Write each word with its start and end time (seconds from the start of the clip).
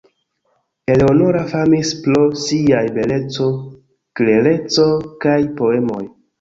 Eleonora 0.93 1.43
famis 1.51 1.91
pro 2.07 2.23
siaj 2.45 2.81
beleco, 2.97 3.53
klereco 4.23 4.91
kaj 5.27 5.41
poemoj. 5.63 6.05